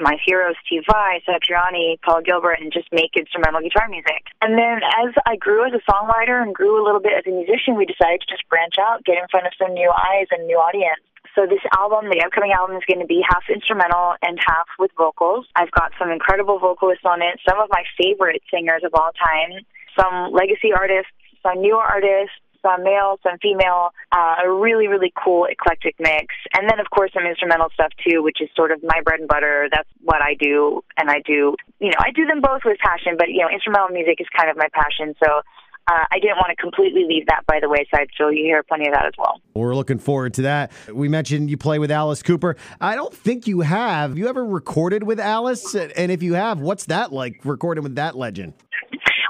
my 0.00 0.16
heroes, 0.24 0.56
Steve 0.66 0.82
Vai, 0.90 1.22
Satriani, 1.28 2.00
Paul 2.02 2.22
Gilbert, 2.22 2.58
and 2.60 2.72
just 2.72 2.88
make 2.92 3.16
instrumental 3.16 3.60
guitar 3.60 3.88
music. 3.88 4.32
And 4.40 4.56
then 4.56 4.80
as 4.82 5.14
I 5.26 5.36
grew 5.36 5.66
as 5.66 5.72
a 5.76 5.84
songwriter 5.84 6.42
and 6.42 6.54
grew 6.54 6.80
a 6.80 6.84
little 6.84 7.00
bit 7.00 7.12
as 7.16 7.26
a 7.26 7.34
musician, 7.34 7.76
we 7.76 7.84
decided 7.84 8.20
to 8.22 8.28
just 8.28 8.48
branch 8.48 8.74
out, 8.80 9.04
get 9.04 9.20
in 9.20 9.28
front 9.30 9.46
of 9.46 9.52
some 9.60 9.74
new 9.74 9.92
eyes 9.92 10.26
and 10.30 10.46
new 10.46 10.56
audience. 10.56 11.04
So 11.36 11.46
this 11.46 11.62
album, 11.78 12.10
the 12.10 12.24
upcoming 12.24 12.50
album, 12.50 12.76
is 12.76 12.82
going 12.88 12.98
to 12.98 13.06
be 13.06 13.22
half 13.22 13.44
instrumental 13.52 14.16
and 14.22 14.40
half 14.40 14.66
with 14.78 14.90
vocals. 14.96 15.46
I've 15.54 15.70
got 15.70 15.92
some 15.98 16.10
incredible 16.10 16.58
vocalists 16.58 17.04
on 17.04 17.22
it, 17.22 17.38
some 17.46 17.60
of 17.60 17.68
my 17.70 17.84
favorite 17.94 18.42
singers 18.50 18.82
of 18.82 18.90
all 18.94 19.12
time, 19.14 19.62
some 19.94 20.32
legacy 20.32 20.72
artists, 20.74 21.12
some 21.42 21.60
new 21.60 21.76
artists, 21.76 22.34
some 22.62 22.82
male, 22.82 23.18
some 23.22 23.38
female, 23.40 23.90
uh, 24.12 24.36
a 24.44 24.52
really, 24.52 24.88
really 24.88 25.12
cool 25.22 25.46
eclectic 25.46 25.96
mix. 25.98 26.34
And 26.52 26.68
then, 26.68 26.80
of 26.80 26.90
course, 26.90 27.10
some 27.12 27.24
instrumental 27.26 27.68
stuff 27.74 27.92
too, 28.06 28.22
which 28.22 28.38
is 28.40 28.48
sort 28.56 28.72
of 28.72 28.82
my 28.82 29.00
bread 29.04 29.20
and 29.20 29.28
butter. 29.28 29.68
That's 29.72 29.88
what 30.02 30.22
I 30.22 30.34
do. 30.34 30.82
And 30.96 31.10
I 31.10 31.20
do, 31.24 31.56
you 31.78 31.88
know, 31.88 32.00
I 32.00 32.10
do 32.12 32.26
them 32.26 32.40
both 32.40 32.62
with 32.64 32.78
passion, 32.78 33.14
but, 33.18 33.28
you 33.28 33.40
know, 33.40 33.48
instrumental 33.52 33.88
music 33.88 34.20
is 34.20 34.26
kind 34.36 34.50
of 34.50 34.56
my 34.56 34.68
passion. 34.72 35.14
So, 35.22 35.42
uh, 35.90 36.04
I 36.12 36.20
didn't 36.20 36.36
want 36.36 36.50
to 36.50 36.56
completely 36.56 37.04
leave 37.04 37.26
that 37.26 37.44
by 37.46 37.58
the 37.60 37.68
wayside, 37.68 38.08
so 38.16 38.28
you 38.28 38.44
hear 38.44 38.62
plenty 38.62 38.86
of 38.86 38.94
that 38.94 39.06
as 39.06 39.12
well. 39.18 39.40
We're 39.54 39.74
looking 39.74 39.98
forward 39.98 40.34
to 40.34 40.42
that. 40.42 40.70
We 40.92 41.08
mentioned 41.08 41.50
you 41.50 41.56
play 41.56 41.78
with 41.80 41.90
Alice 41.90 42.22
Cooper. 42.22 42.56
I 42.80 42.94
don't 42.94 43.12
think 43.12 43.48
you 43.48 43.60
have. 43.62 44.16
You 44.16 44.28
ever 44.28 44.44
recorded 44.44 45.02
with 45.02 45.18
Alice? 45.18 45.74
And 45.74 46.12
if 46.12 46.22
you 46.22 46.34
have, 46.34 46.60
what's 46.60 46.84
that 46.86 47.12
like 47.12 47.40
recording 47.44 47.82
with 47.82 47.96
that 47.96 48.16
legend? 48.16 48.54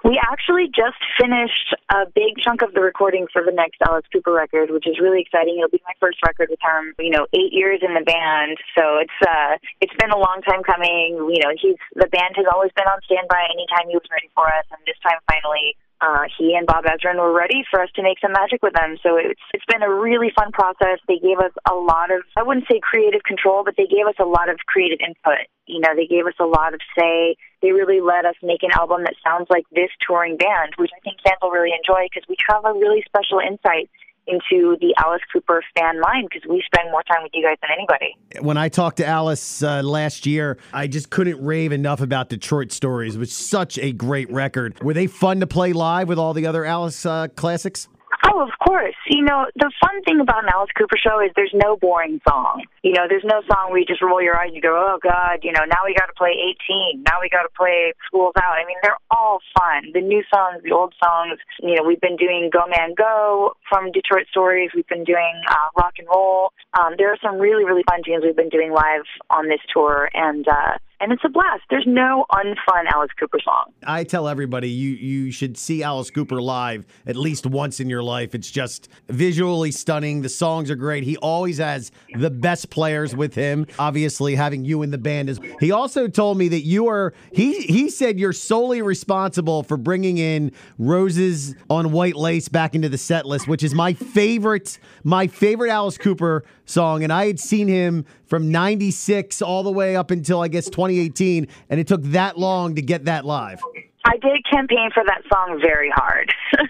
We 0.05 0.17
actually 0.17 0.73
just 0.73 0.97
finished 1.21 1.77
a 1.93 2.09
big 2.15 2.41
chunk 2.41 2.63
of 2.63 2.73
the 2.73 2.81
recording 2.81 3.27
for 3.33 3.45
the 3.45 3.53
next 3.53 3.77
Alice 3.85 4.09
Cooper 4.13 4.33
record, 4.33 4.71
which 4.71 4.89
is 4.89 4.97
really 4.99 5.21
exciting. 5.21 5.61
It'll 5.61 5.69
be 5.69 5.83
my 5.85 5.93
first 6.01 6.19
record 6.25 6.49
with 6.49 6.61
him. 6.61 6.95
You 6.99 7.11
know, 7.11 7.27
eight 7.37 7.53
years 7.53 7.85
in 7.85 7.93
the 7.93 8.01
band, 8.01 8.57
so 8.73 8.97
it's 8.97 9.19
uh, 9.21 9.61
it's 9.81 9.93
been 10.01 10.11
a 10.11 10.17
long 10.17 10.41
time 10.41 10.65
coming. 10.65 11.21
You 11.21 11.41
know, 11.45 11.53
he's 11.53 11.77
the 11.95 12.09
band 12.09 12.33
has 12.41 12.47
always 12.49 12.73
been 12.73 12.89
on 12.89 13.05
standby 13.05 13.45
anytime 13.53 13.93
he 13.93 13.95
was 13.95 14.09
ready 14.09 14.33
for 14.33 14.49
us, 14.49 14.65
and 14.73 14.81
this 14.89 14.97
time 15.05 15.21
finally 15.29 15.77
uh, 16.01 16.25
he 16.39 16.55
and 16.57 16.67
Bob 16.67 16.85
Ezrin 16.85 17.17
were 17.17 17.33
ready 17.33 17.63
for 17.71 17.83
us 17.83 17.91
to 17.95 18.03
make 18.03 18.19
some 18.21 18.33
magic 18.33 18.63
with 18.63 18.73
them. 18.75 18.97
So 19.03 19.17
it's 19.17 19.41
it's 19.53 19.65
been 19.67 19.83
a 19.83 19.93
really 19.93 20.33
fun 20.35 20.53
process. 20.53 20.99
They 21.07 21.19
gave 21.19 21.39
us 21.39 21.53
a 21.69 21.75
lot 21.75 22.11
of 22.11 22.23
I 22.37 22.43
wouldn't 22.43 22.67
say 22.71 22.81
creative 22.81 23.23
control, 23.23 23.65
but 23.65 23.75
they 23.77 23.87
gave 23.87 24.07
us 24.09 24.17
a 24.19 24.25
lot 24.25 24.49
of 24.49 24.57
creative 24.67 24.99
input. 25.05 25.45
You 25.67 25.81
know, 25.81 25.95
they 25.95 26.07
gave 26.07 26.27
us 26.27 26.39
a 26.41 26.47
lot 26.47 26.75
of 26.75 26.81
say. 26.99 27.37
They 27.63 27.73
really 27.73 28.01
let 28.01 28.25
us 28.25 28.37
make 28.43 28.63
an 28.63 28.73
album 28.73 29.05
that 29.05 29.15
sounds 29.23 29.47
like 29.51 29.65
this 29.71 29.91
touring 30.01 30.39
band, 30.39 30.73
which 30.79 30.91
I 30.97 31.01
think 31.05 31.21
fans 31.21 31.37
will 31.43 31.51
really 31.53 31.77
enjoy 31.77 32.09
because 32.09 32.25
we 32.27 32.37
have 32.49 32.65
a 32.65 32.73
really 32.73 33.05
special 33.05 33.39
insight 33.39 33.91
into 34.31 34.77
the 34.81 34.95
Alice 34.99 35.23
Cooper 35.33 35.63
fan 35.77 36.01
mind 36.01 36.29
because 36.31 36.49
we 36.49 36.63
spend 36.73 36.91
more 36.91 37.03
time 37.03 37.23
with 37.23 37.33
you 37.35 37.43
guys 37.43 37.57
than 37.61 37.71
anybody. 37.77 38.17
When 38.41 38.57
I 38.57 38.69
talked 38.69 38.99
to 38.99 39.07
Alice 39.07 39.63
uh, 39.63 39.83
last 39.83 40.27
year, 40.27 40.59
I 40.73 40.87
just 40.87 41.11
couldn't 41.11 41.43
rave 41.45 41.73
enough 41.73 42.01
about 42.01 42.29
Detroit 42.29 42.73
Stories. 42.73 43.17
It 43.17 43.19
was 43.19 43.33
such 43.33 43.79
a 43.79 43.93
great 43.93 44.31
record. 44.31 44.81
Were 44.83 44.95
they 44.95 45.07
fun 45.07 45.41
to 45.41 45.47
play 45.47 45.73
live 45.73 46.09
with 46.09 46.19
all 46.19 46.33
the 46.33 46.47
other 46.47 46.65
Alice 46.65 47.05
uh, 47.05 47.29
classics? 47.29 47.89
Oh, 48.25 48.43
of 48.43 48.51
course. 48.67 48.95
You 49.11 49.27
know, 49.27 49.51
the 49.57 49.73
fun 49.83 50.03
thing 50.07 50.21
about 50.21 50.45
an 50.45 50.51
Alice 50.55 50.71
Cooper 50.79 50.95
show 50.95 51.19
is 51.19 51.33
there's 51.35 51.51
no 51.53 51.75
boring 51.75 52.21
song. 52.23 52.63
You 52.85 52.93
know, 52.93 53.11
there's 53.11 53.27
no 53.27 53.43
song 53.51 53.75
where 53.75 53.81
you 53.81 53.85
just 53.85 54.01
roll 54.01 54.23
your 54.23 54.39
eyes 54.39 54.55
and 54.55 54.55
you 54.55 54.63
go, 54.63 54.71
oh, 54.71 55.03
God, 55.03 55.43
you 55.43 55.51
know, 55.51 55.67
now 55.67 55.83
we 55.85 55.99
got 55.99 56.07
to 56.07 56.15
play 56.15 56.31
18. 56.31 57.03
Now 57.03 57.19
we 57.21 57.29
got 57.29 57.43
to 57.43 57.51
play 57.59 57.93
School's 58.07 58.39
Out. 58.39 58.55
I 58.55 58.65
mean, 58.71 58.79
they're 58.85 59.03
all 59.11 59.41
fun. 59.59 59.91
The 59.93 60.01
new 60.01 60.23
songs, 60.33 60.63
the 60.63 60.71
old 60.71 60.95
songs. 61.03 61.43
You 61.59 61.75
know, 61.75 61.83
we've 61.83 62.01
been 62.01 62.15
doing 62.15 62.51
Go 62.55 62.71
Man 62.71 62.95
Go 62.95 63.55
from 63.69 63.91
Detroit 63.91 64.31
Stories. 64.31 64.71
We've 64.77 64.87
been 64.87 65.03
doing 65.03 65.43
uh, 65.51 65.75
rock 65.77 65.95
and 65.99 66.07
roll. 66.07 66.55
Um, 66.79 66.95
there 66.97 67.11
are 67.11 67.19
some 67.19 67.43
really, 67.43 67.65
really 67.65 67.83
fun 67.91 68.07
tunes 68.07 68.23
we've 68.23 68.39
been 68.39 68.49
doing 68.49 68.71
live 68.71 69.11
on 69.29 69.49
this 69.49 69.61
tour. 69.75 70.09
And, 70.15 70.47
uh, 70.47 70.79
and 71.01 71.13
it's 71.13 71.23
a 71.25 71.29
blast. 71.29 71.63
There's 71.71 71.87
no 71.87 72.27
unfun 72.31 72.85
Alice 72.93 73.11
Cooper 73.19 73.39
song. 73.43 73.73
I 73.87 74.05
tell 74.05 74.29
everybody 74.29 74.69
you 74.69 74.91
you 74.91 75.33
should 75.33 75.57
see 75.57 75.83
Alice 75.83 76.11
Cooper 76.11 76.41
live 76.41 76.87
at 77.07 77.17
least 77.17 77.47
once 77.47 77.81
in 77.81 77.89
your 77.89 78.03
life. 78.03 78.35
It's 78.35 78.51
just 78.51 78.89
visually 79.09 79.71
stunning. 79.71 80.23
The 80.23 80.29
songs 80.29 80.71
are 80.71 80.77
great. 80.77 81.05
He 81.05 81.17
always 81.19 81.59
has 81.59 81.91
the 82.15 82.31
best 82.31 82.71
players 82.71 83.15
with 83.15 83.35
him. 83.35 83.67
Obviously, 83.79 84.35
having 84.35 84.65
you 84.65 84.83
in 84.83 84.91
the 84.91 84.99
band 84.99 85.31
is. 85.31 85.41
He 85.61 85.73
also 85.73 86.09
told 86.09 86.39
me 86.39 86.49
that 86.49 86.63
you 86.63 86.89
are. 86.89 87.13
He 87.33 87.63
he 87.63 87.91
said 87.91 88.19
you're 88.19 88.33
solely 88.33 88.83
responsible 88.83 89.63
for 89.63 89.77
bringing 89.77 90.19
in 90.19 90.53
Roses 90.79 91.55
on 91.69 91.93
White 91.93 92.17
Lace 92.17 92.49
back 92.49 92.75
into 92.75 92.89
the 92.89 92.99
set 92.99 93.27
list, 93.27 93.49
which 93.49 93.63
is 93.63 93.75
my 93.75 93.93
favorite 93.93 94.79
my 95.05 95.27
favorite 95.27 95.71
Alice 95.71 95.99
Cooper 95.99 96.45
song. 96.65 97.03
And 97.03 97.13
I 97.13 97.27
had 97.27 97.41
seen 97.41 97.69
him 97.69 98.05
from 98.27 98.51
96 98.51 99.43
all 99.43 99.63
the 99.63 99.73
way 99.73 99.97
up 99.97 100.11
until 100.11 100.41
I 100.41 100.49
guess 100.49 100.67
2018 100.67 101.49
and 101.69 101.81
it 101.81 101.87
took 101.87 102.03
that 102.05 102.39
long 102.39 102.77
to 102.77 102.83
get 102.83 103.07
that 103.07 103.25
live. 103.25 103.61
I 104.05 104.17
did 104.17 104.45
campaign 104.51 104.91
for 104.95 105.05
that 105.05 105.23
song 105.33 105.61
very 105.61 105.91
hard. 105.95 106.33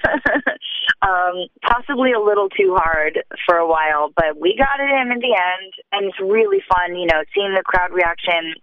um, 1.02 1.46
possibly 1.62 2.12
a 2.12 2.20
little 2.20 2.49
too 2.49 2.75
hard 2.76 3.22
for 3.46 3.56
a 3.56 3.68
while, 3.68 4.10
but 4.16 4.38
we 4.40 4.56
got 4.56 4.80
it 4.80 4.90
in 4.90 5.12
in 5.12 5.18
the 5.20 5.37
end, 5.37 5.72
and 5.92 6.06
it's 6.06 6.20
really 6.20 6.62
fun, 6.68 6.96
you 6.96 7.06
know, 7.06 7.22
seeing 7.34 7.54
the 7.54 7.62
crowd 7.64 7.92
reaction. 7.92 8.54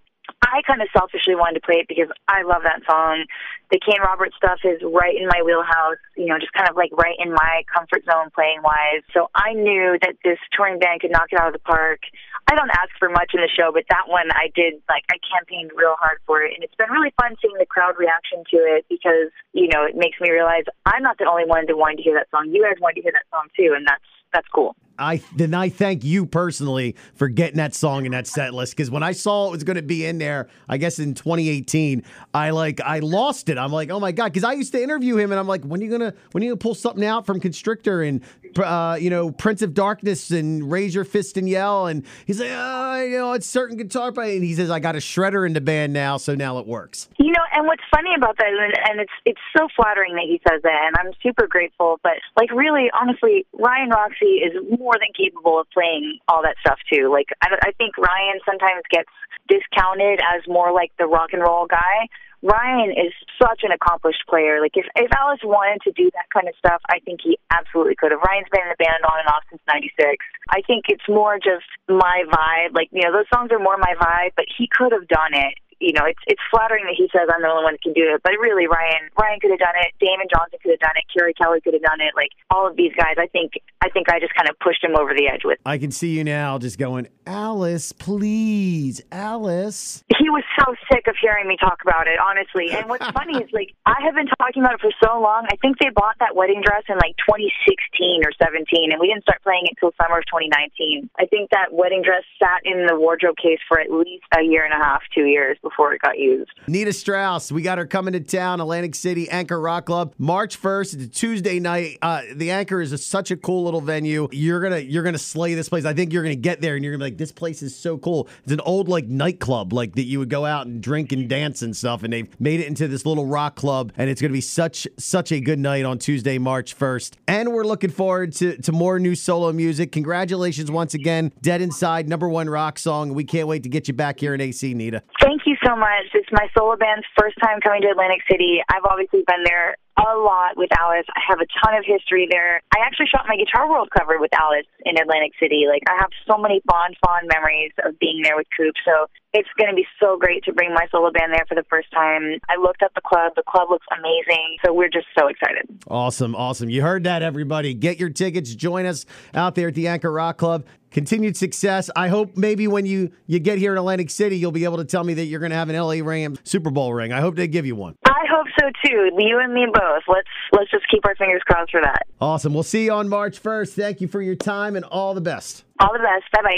I 0.48 0.62
kind 0.64 0.82
of 0.82 0.88
selfishly 0.96 1.36
wanted 1.36 1.60
to 1.60 1.66
play 1.66 1.84
it 1.84 1.88
because 1.88 2.08
I 2.28 2.44
love 2.48 2.64
that 2.64 2.80
song. 2.88 3.28
The 3.70 3.80
Kane 3.84 4.00
Roberts 4.00 4.36
stuff 4.40 4.64
is 4.64 4.80
right 4.80 5.12
in 5.12 5.28
my 5.28 5.44
wheelhouse, 5.44 6.00
you 6.16 6.32
know, 6.32 6.40
just 6.40 6.54
kind 6.56 6.70
of 6.70 6.80
like 6.80 6.96
right 6.96 7.20
in 7.20 7.36
my 7.36 7.68
comfort 7.68 8.08
zone 8.08 8.32
playing 8.32 8.64
wise. 8.64 9.04
So 9.12 9.28
I 9.36 9.52
knew 9.52 10.00
that 10.00 10.16
this 10.24 10.40
touring 10.56 10.80
band 10.80 11.04
could 11.04 11.12
knock 11.12 11.36
it 11.36 11.40
out 11.40 11.52
of 11.52 11.54
the 11.54 11.66
park. 11.68 12.00
I 12.48 12.56
don't 12.56 12.72
ask 12.72 12.96
for 12.98 13.10
much 13.12 13.36
in 13.36 13.44
the 13.44 13.52
show, 13.52 13.76
but 13.76 13.84
that 13.92 14.08
one 14.08 14.32
I 14.32 14.48
did 14.56 14.80
like 14.88 15.04
I 15.12 15.20
campaigned 15.20 15.76
real 15.76 16.00
hard 16.00 16.24
for 16.26 16.42
it 16.42 16.56
and 16.56 16.64
it's 16.64 16.76
been 16.80 16.90
really 16.90 17.12
fun 17.20 17.36
seeing 17.44 17.60
the 17.60 17.68
crowd 17.68 18.00
reaction 18.00 18.48
to 18.56 18.58
it 18.64 18.88
because, 18.88 19.36
you 19.52 19.68
know, 19.68 19.84
it 19.84 20.00
makes 20.00 20.16
me 20.24 20.32
realize 20.32 20.64
I'm 20.88 21.04
not 21.04 21.20
the 21.20 21.28
only 21.28 21.44
one 21.44 21.68
that 21.68 21.76
wanted 21.76 22.00
to 22.00 22.04
hear 22.04 22.16
that 22.16 22.32
song. 22.32 22.56
You 22.56 22.64
guys 22.64 22.80
wanted 22.80 23.04
to 23.04 23.04
hear 23.04 23.12
that 23.12 23.28
song 23.36 23.52
too, 23.52 23.76
and 23.76 23.86
that's 23.86 24.08
that's 24.32 24.48
cool. 24.48 24.76
I 25.00 25.22
then 25.36 25.54
I 25.54 25.70
thank 25.70 26.04
you 26.04 26.26
personally 26.26 26.96
for 27.16 27.28
getting 27.28 27.58
that 27.58 27.76
song 27.76 28.06
in 28.06 28.12
that 28.12 28.28
set 28.28 28.54
list 28.54 28.74
because 28.76 28.90
when 28.90 29.04
I 29.04 29.12
saw 29.12 29.48
it 29.48 29.52
was 29.52 29.64
going 29.64 29.76
to 29.76 29.82
be 29.82 30.06
in 30.06 30.18
there, 30.18 30.48
I 30.68 30.78
guess 30.78 31.00
in 31.00 31.14
2018, 31.14 32.04
I 32.34 32.52
like 32.52 32.82
I 32.82 33.00
lost 33.00 33.50
it. 33.50 33.58
I'm 33.58 33.72
like, 33.72 33.90
oh 33.90 34.00
my 34.00 34.12
god, 34.12 34.34
because 34.34 34.44
I 34.44 34.54
used 34.54 34.72
to 34.74 34.82
interview 34.82 35.18
him 35.18 35.32
and 35.32 35.40
I'm 35.40 35.48
like, 35.48 35.64
when 35.64 35.82
are 35.82 35.84
you 35.84 35.92
gonna 35.92 36.14
when 36.32 36.44
are 36.44 36.46
you 36.46 36.52
gonna 36.52 36.60
pull 36.60 36.76
something 36.76 37.06
out 37.06 37.26
from 37.26 37.40
Constrictor 37.40 38.02
and 38.02 38.22
uh, 38.58 38.98
you 39.00 39.10
know 39.10 39.32
Prince 39.32 39.62
of 39.62 39.74
Darkness 39.74 40.32
and 40.32 40.72
Raise 40.72 40.96
Your 40.96 41.06
Fist 41.06 41.38
and 41.38 41.48
Yell 41.48 41.88
and 41.88 42.06
he's 42.26 42.40
like, 42.40 42.52
oh, 42.52 43.02
you 43.04 43.18
know, 43.18 43.34
it's 43.34 43.48
certain 43.48 43.78
guitar 43.78 44.12
play 44.12 44.36
and 44.36 44.44
he 44.44 44.54
says 44.54 44.70
I 44.70 44.80
got 44.80 44.96
a 44.96 45.00
shredder 45.00 45.46
in 45.46 45.54
the 45.54 45.62
band 45.62 45.94
now, 45.94 46.18
so 46.18 46.36
now 46.36 46.60
it 46.60 46.68
works. 46.68 47.10
You 47.18 47.32
know, 47.32 47.44
and 47.54 47.66
what's 47.68 47.84
funny 47.94 48.12
about 48.16 48.38
that, 48.38 48.48
and, 48.48 48.74
and 48.90 49.00
it's 49.02 49.12
it's 49.26 49.42
so 49.56 49.68
flattering 49.76 50.16
that 50.16 50.26
he 50.26 50.40
says 50.48 50.62
that, 50.64 50.88
and 50.88 50.96
I'm 51.00 51.14
super 51.22 51.48
grateful. 51.48 52.00
But 52.04 52.14
like, 52.40 52.52
really, 52.52 52.90
honestly, 53.00 53.46
Ryan 53.54 53.90
Roxie 53.90 54.42
is 54.46 54.54
more 54.88 54.96
than 54.96 55.12
capable 55.12 55.60
of 55.60 55.68
playing 55.76 56.24
all 56.32 56.40
that 56.48 56.56
stuff 56.64 56.80
too. 56.88 57.12
Like, 57.12 57.28
I, 57.44 57.52
I 57.60 57.72
think 57.76 58.00
Ryan 58.00 58.40
sometimes 58.48 58.88
gets 58.88 59.12
discounted 59.52 60.24
as 60.24 60.48
more 60.48 60.72
like 60.72 60.96
the 60.96 61.08
rock 61.12 61.36
and 61.36 61.44
roll 61.44 61.68
guy. 61.68 62.08
Ryan 62.40 62.92
is 62.92 63.12
such 63.42 63.68
an 63.68 63.72
accomplished 63.76 64.24
player. 64.30 64.62
Like 64.62 64.78
if 64.78 64.86
if 64.96 65.10
Alice 65.12 65.42
wanted 65.44 65.82
to 65.90 65.92
do 65.92 66.08
that 66.14 66.30
kind 66.32 66.48
of 66.48 66.54
stuff, 66.56 66.82
I 66.88 67.00
think 67.02 67.20
he 67.24 67.36
absolutely 67.52 67.96
could 67.96 68.12
have. 68.12 68.22
Ryan's 68.22 68.48
been 68.54 68.62
in 68.62 68.70
the 68.70 68.78
band 68.78 69.02
on 69.10 69.20
and 69.20 69.28
off 69.28 69.44
since 69.50 69.62
'96. 69.68 70.22
I 70.54 70.62
think 70.62 70.86
it's 70.88 71.04
more 71.10 71.42
just 71.42 71.66
my 71.90 72.24
vibe. 72.30 72.78
Like 72.78 72.90
you 72.94 73.02
know, 73.02 73.12
those 73.12 73.26
songs 73.34 73.52
are 73.52 73.58
more 73.58 73.76
my 73.82 73.98
vibe, 73.98 74.38
but 74.38 74.46
he 74.46 74.70
could 74.70 74.94
have 74.94 75.08
done 75.10 75.34
it 75.34 75.58
you 75.80 75.94
know, 75.94 76.06
it's 76.06 76.22
it's 76.26 76.42
flattering 76.50 76.86
that 76.86 76.98
he 76.98 77.10
says 77.14 77.30
I'm 77.30 77.42
the 77.42 77.50
only 77.50 77.64
one 77.64 77.74
that 77.78 77.84
can 77.86 77.94
do 77.94 78.10
it, 78.10 78.22
but 78.24 78.34
really 78.42 78.66
Ryan 78.66 79.10
Ryan 79.14 79.40
could 79.40 79.52
have 79.52 79.62
done 79.62 79.78
it, 79.78 79.94
Damon 80.02 80.26
Johnson 80.26 80.58
could 80.62 80.74
have 80.74 80.82
done 80.82 80.98
it, 80.98 81.06
Keri 81.14 81.34
Kelli 81.38 81.62
could 81.62 81.74
have 81.74 81.86
done 81.86 82.02
it, 82.02 82.18
like 82.18 82.34
all 82.50 82.66
of 82.66 82.76
these 82.76 82.94
guys. 82.98 83.16
I 83.18 83.28
think 83.28 83.54
I 83.82 83.90
think 83.90 84.10
I 84.10 84.20
just 84.20 84.34
kind 84.34 84.50
of 84.50 84.58
pushed 84.60 84.84
him 84.84 84.98
over 84.98 85.14
the 85.14 85.30
edge 85.30 85.46
with. 85.46 85.60
I 85.66 85.78
can 85.78 85.92
see 85.92 86.18
you 86.18 86.24
now, 86.24 86.58
just 86.58 86.78
going, 86.78 87.08
Alice, 87.26 87.92
please, 87.92 89.02
Alice. 89.12 90.04
He 90.18 90.30
was 90.30 90.44
so 90.58 90.74
sick 90.92 91.06
of 91.08 91.16
hearing 91.22 91.48
me 91.48 91.58
talk 91.62 91.80
about 91.86 92.08
it, 92.08 92.18
honestly. 92.18 92.74
And 92.74 92.90
what's 92.90 93.06
funny 93.18 93.38
is 93.38 93.50
like 93.54 93.70
I 93.86 94.02
have 94.02 94.16
been 94.16 94.30
talking 94.42 94.64
about 94.64 94.76
it 94.76 94.82
for 94.82 94.94
so 94.98 95.22
long. 95.22 95.46
I 95.52 95.58
think 95.62 95.78
they 95.78 95.94
bought 95.94 96.18
that 96.20 96.36
wedding 96.36 96.62
dress 96.66 96.84
in 96.90 96.98
like 96.98 97.14
2016 97.22 98.26
or 98.26 98.34
17, 98.34 98.90
and 98.90 98.98
we 98.98 99.14
didn't 99.14 99.24
start 99.30 99.46
playing 99.46 99.70
it 99.70 99.78
until 99.78 99.94
summer 100.02 100.18
of 100.18 100.26
2019. 100.26 101.10
I 101.22 101.30
think 101.30 101.54
that 101.54 101.70
wedding 101.70 102.02
dress 102.02 102.26
sat 102.42 102.66
in 102.66 102.90
the 102.90 102.98
wardrobe 102.98 103.38
case 103.38 103.62
for 103.68 103.80
at 103.80 103.94
least 103.94 104.26
a 104.34 104.42
year 104.42 104.66
and 104.66 104.74
a 104.74 104.82
half, 104.82 105.06
two 105.14 105.30
years 105.30 105.58
before 105.68 105.94
it 105.94 106.02
got 106.02 106.18
used. 106.18 106.50
Nita 106.68 106.94
Strauss, 106.94 107.52
we 107.52 107.62
got 107.62 107.78
her 107.78 107.86
coming 107.86 108.14
to 108.14 108.20
town, 108.20 108.62
Atlantic 108.62 108.96
City 108.96 109.30
Anchor 109.30 109.60
Rock 109.60 109.86
Club, 109.86 110.14
March 110.18 110.62
1st. 110.62 110.94
It's 110.96 111.04
a 111.04 111.08
Tuesday 111.08 111.60
night. 111.60 111.98
Uh, 112.02 112.22
the 112.36 112.52
Anchor 112.52 112.82
is 112.82 112.92
a, 112.92 112.98
such 112.98 113.32
a 113.32 113.38
cool 113.38 113.64
little 113.64 113.82
venue. 113.82 114.28
You're 114.32 114.62
gonna 114.62 114.80
you're 114.80 115.04
gonna 115.04 115.18
slay 115.18 115.54
this 115.54 115.70
place. 115.70 115.86
I 115.86 115.94
think 115.94 116.14
you're 116.14 116.24
gonna 116.24 116.36
get 116.36 116.62
there 116.62 116.76
and 116.76 116.84
you're 116.84 116.94
gonna 116.94 117.06
be 117.06 117.12
like, 117.12 117.18
this 117.18 117.32
place 117.32 117.62
is 117.62 117.76
so 117.76 117.98
cool. 117.98 118.28
It's 118.44 118.54
an 118.54 118.62
old 118.62 118.88
like 118.88 119.08
nightclub, 119.08 119.74
like 119.74 119.96
that 119.96 120.04
you 120.04 120.20
would 120.20 120.30
go 120.30 120.46
out 120.46 120.68
and 120.68 120.82
drink 120.82 121.12
and 121.12 121.28
dance 121.28 121.62
and 121.62 121.76
stuff. 121.76 122.04
And 122.04 122.14
they've 122.14 122.40
made 122.40 122.60
it 122.60 122.68
into 122.68 122.88
this 122.88 123.06
little 123.06 123.26
rock 123.26 123.56
club, 123.56 123.92
and 123.98 124.10
it's 124.10 124.22
gonna 124.22 124.34
be 124.34 124.42
such 124.42 124.88
such 124.98 125.32
a 125.32 125.40
good 125.40 125.60
night 125.60 125.86
on 125.86 125.98
Tuesday, 125.98 126.38
March 126.38 126.78
1st. 126.78 127.14
And 127.28 127.52
we're 127.52 127.66
looking 127.66 127.90
forward 127.90 128.34
to 128.34 128.58
to 128.58 128.72
more 128.72 129.00
new 129.00 129.16
solo 129.16 129.52
music. 129.52 129.92
Congratulations 129.92 130.72
once 130.72 130.94
again, 130.94 131.32
Dead 131.42 131.62
Inside, 131.62 132.08
number 132.08 132.30
one 132.30 132.50
rock 132.50 132.80
song. 132.80 133.14
We 133.14 133.24
can't 133.24 133.48
wait 133.48 133.64
to 133.64 133.70
get 133.70 133.88
you 133.88 133.94
back 133.94 134.20
here 134.20 134.34
in 134.34 134.42
AC, 134.42 134.74
Nita. 134.74 135.02
Thank 135.22 135.37
you 135.48 135.56
so 135.66 135.76
much. 135.76 136.12
It's 136.14 136.30
my 136.32 136.48
solo 136.56 136.76
band's 136.76 137.08
first 137.18 137.36
time 137.42 137.60
coming 137.62 137.82
to 137.82 137.90
Atlantic 137.90 138.22
City. 138.30 138.60
I've 138.70 138.86
obviously 138.86 139.24
been 139.26 139.44
there 139.44 139.78
a 139.98 140.14
lot 140.20 140.56
with 140.56 140.70
Alice. 140.78 141.08
I 141.16 141.22
have 141.28 141.40
a 141.42 141.50
ton 141.64 141.74
of 141.74 141.84
history 141.84 142.28
there. 142.30 142.62
I 142.76 142.86
actually 142.86 143.08
shot 143.08 143.26
my 143.28 143.36
Guitar 143.36 143.70
World 143.70 143.90
cover 143.98 144.20
with 144.20 144.30
Alice 144.34 144.70
in 144.86 144.98
Atlantic 144.98 145.34
City. 145.40 145.66
Like 145.68 145.82
I 145.90 145.98
have 145.98 146.12
so 146.30 146.38
many 146.38 146.62
fond, 146.70 146.96
fond 147.04 147.28
memories 147.28 147.72
of 147.84 147.98
being 147.98 148.22
there 148.22 148.38
with 148.38 148.46
Coop. 148.56 148.76
So 148.86 149.08
it's 149.34 149.50
going 149.58 149.70
to 149.70 149.76
be 149.76 149.88
so 150.00 150.18
great 150.18 150.44
to 150.46 150.54
bring 150.54 150.74
my 150.74 150.86
solo 150.92 151.12
band 151.12 151.34
there 151.34 151.46
for 151.50 151.56
the 151.56 151.66
first 151.70 151.92
time. 151.92 152.38
I 152.50 152.62
looked 152.62 152.84
at 152.84 152.94
the 152.94 153.02
club. 153.02 153.34
The 153.36 153.44
club 153.48 153.70
looks 153.70 153.88
amazing. 153.98 154.58
So 154.64 154.74
we're 154.74 154.90
just 154.90 155.08
so 155.18 155.28
excited. 155.28 155.66
Awesome, 155.88 156.36
awesome. 156.36 156.70
You 156.70 156.82
heard 156.84 157.04
that, 157.06 157.24
everybody. 157.24 157.74
Get 157.74 158.00
your 158.00 158.10
tickets. 158.10 158.54
Join 158.54 158.86
us 158.86 159.06
out 159.34 159.56
there 159.56 159.70
at 159.70 159.74
the 159.74 159.88
Anchor 159.88 160.12
Rock 160.12 160.38
Club. 160.38 160.66
Continued 160.98 161.38
success. 161.38 161.92
I 161.96 162.08
hope 162.08 162.36
maybe 162.36 162.68
when 162.68 162.88
you 162.88 163.12
you 163.28 163.38
get 163.38 163.60
here 163.60 163.72
in 163.72 163.78
Atlantic 163.78 164.10
City, 164.10 164.36
you'll 164.36 164.52
be 164.52 164.64
able 164.64 164.78
to 164.78 164.84
tell 164.84 165.04
me 165.04 165.14
that 165.14 165.26
you're 165.26 165.40
going 165.40 165.52
to 165.52 165.56
have 165.56 165.70
an 165.70 165.76
LA 165.76 166.04
Rams 166.04 166.40
Super 166.44 166.72
Bowl 166.72 166.92
ring. 166.92 167.14
I 167.14 167.22
hope 167.22 167.36
they 167.36 167.48
give 167.48 167.68
you 167.68 167.76
one. 167.76 167.94
I 168.04 168.26
hope 168.28 168.48
so 168.60 168.66
too. 168.84 169.12
You 169.16 169.40
and 169.40 169.54
me 169.54 169.68
both. 169.72 170.02
Let's 170.08 170.28
let's 170.54 170.72
just 170.72 170.90
keep 170.90 171.06
our 171.06 171.16
fingers 171.16 171.44
crossed 171.46 171.70
for 171.70 171.82
that. 171.82 172.08
Awesome. 172.20 172.52
We'll 172.52 172.64
see 172.64 172.86
you 172.86 172.94
on 172.94 173.10
March 173.10 173.40
1st. 173.40 173.74
Thank 173.74 174.02
you 174.02 174.08
for 174.08 174.24
your 174.24 174.34
time 174.34 174.76
and 174.76 174.84
all 174.86 175.14
the 175.14 175.22
best. 175.22 175.66
All 175.80 175.94
the 175.94 176.00
best. 176.00 176.32
Bye 176.32 176.42
bye. 176.42 176.56